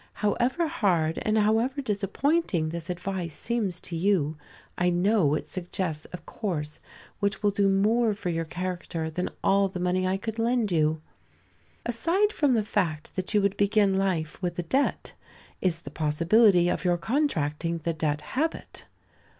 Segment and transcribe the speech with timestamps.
[0.13, 4.35] However hard and however disappointing this advice seems to you,
[4.75, 6.79] I know it suggests a course
[7.19, 11.03] which will do more for your character than all the money I could lend you.
[11.85, 15.13] Aside from the fact that you would begin life with a debt,
[15.61, 18.85] is the possibility of your contracting the debt habit.